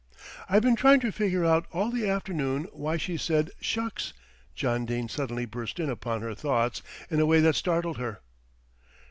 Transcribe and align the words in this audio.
"I've 0.49 0.63
been 0.63 0.75
trying 0.75 0.99
to 1.01 1.11
figure 1.11 1.45
out 1.45 1.67
all 1.71 1.91
the 1.91 2.09
afternoon 2.09 2.63
why 2.71 2.97
she 2.97 3.17
said 3.17 3.51
'shucks,'" 3.61 4.13
John 4.55 4.83
Dene 4.83 5.07
suddenly 5.07 5.45
burst 5.45 5.79
in 5.79 5.91
upon 5.91 6.23
her 6.23 6.33
thoughts 6.33 6.81
in 7.11 7.19
a 7.19 7.25
way 7.27 7.39
that 7.41 7.53
startled 7.53 7.97
her. 7.99 8.21